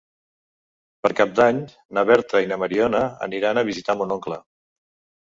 [1.07, 1.61] Per Cap d'Any
[1.99, 4.45] na Berta i na Mariona aniran a visitar mon oncle.